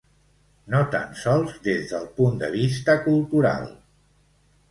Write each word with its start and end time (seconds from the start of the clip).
No 0.75 0.79
tan 0.95 1.11
sols 1.23 1.59
des 1.67 1.85
del 1.91 2.09
punt 2.21 2.41
de 2.43 2.49
vista 2.55 2.95
cultural. 3.05 3.71